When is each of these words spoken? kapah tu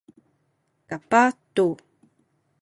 kapah 0.89 1.29
tu 1.55 1.67